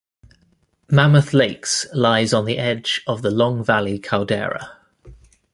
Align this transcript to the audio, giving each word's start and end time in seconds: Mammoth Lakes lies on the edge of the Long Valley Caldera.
Mammoth 0.89 1.31
Lakes 1.31 1.85
lies 1.93 2.33
on 2.33 2.45
the 2.45 2.57
edge 2.57 3.03
of 3.05 3.21
the 3.21 3.29
Long 3.29 3.63
Valley 3.63 3.99
Caldera. 3.99 4.79